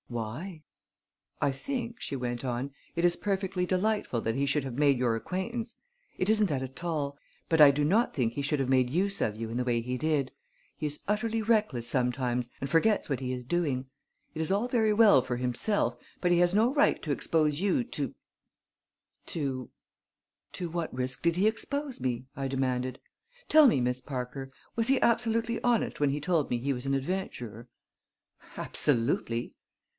"Why?" 0.07 0.63
"I 1.39 1.51
think," 1.53 2.01
she 2.01 2.15
went 2.17 2.43
on, 2.43 2.71
"it 2.95 3.05
is 3.05 3.15
perfectly 3.15 3.65
delightful 3.67 4.19
that 4.21 4.35
he 4.35 4.45
should 4.47 4.65
have 4.65 4.73
made 4.77 4.97
your 4.97 5.15
acquaintance. 5.15 5.75
It 6.17 6.27
isn't 6.27 6.47
that 6.47 6.63
at 6.63 6.83
all. 6.83 7.17
But 7.47 7.61
I 7.61 7.69
do 7.71 7.85
not 7.85 8.13
think 8.13 8.33
he 8.33 8.41
should 8.41 8.59
have 8.59 8.67
made 8.67 8.89
use 8.89 9.21
of 9.21 9.37
you 9.37 9.49
in 9.49 9.57
the 9.57 9.63
way 9.63 9.79
he 9.79 9.97
did. 9.97 10.31
He 10.75 10.87
is 10.87 10.99
utterly 11.07 11.41
reckless 11.41 11.87
sometimes 11.87 12.49
and 12.59 12.69
forgets 12.69 13.09
what 13.09 13.21
he 13.21 13.31
is 13.31 13.45
doing. 13.45 13.85
It 14.33 14.41
is 14.41 14.51
all 14.51 14.67
very 14.67 14.91
well 14.91 15.21
for 15.21 15.37
himself, 15.37 15.95
but 16.19 16.31
he 16.31 16.39
has 16.39 16.55
no 16.55 16.73
right 16.73 17.01
to 17.03 17.11
expose 17.11 17.61
you 17.61 17.83
to 17.85 18.13
to" 19.27 19.69
"To 20.53 20.69
what 20.69 20.93
risk 20.93 21.21
did 21.21 21.35
he 21.37 21.47
expose 21.47 22.01
me?" 22.01 22.25
I 22.35 22.47
demanded. 22.49 22.99
"Tell 23.47 23.67
me, 23.67 23.79
Miss 23.79 24.01
Parker 24.01 24.49
was 24.75 24.87
he 24.87 24.99
absolutely 24.99 25.61
honest 25.63 25.99
when 25.99 26.09
he 26.09 26.19
told 26.19 26.49
me 26.49 26.57
he 26.57 26.73
was 26.73 26.85
an 26.87 26.95
adventurer?" 26.95 27.69
"Absolutely!" 28.57 29.53